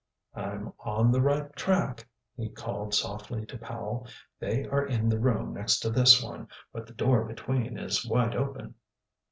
"I'm 0.33 0.73
on 0.79 1.11
the 1.11 1.21
right 1.21 1.55
track," 1.55 2.07
he 2.35 2.49
called 2.49 2.95
softly 2.95 3.45
to 3.45 3.55
Powell. 3.59 4.07
"They 4.39 4.65
are 4.65 4.83
in 4.83 5.09
the 5.09 5.19
room 5.19 5.53
next 5.53 5.79
to 5.81 5.91
this 5.91 6.23
one, 6.23 6.47
but 6.73 6.87
the 6.87 6.93
door 6.93 7.23
between 7.25 7.77
is 7.77 8.03
wide 8.03 8.35
open." 8.35 8.73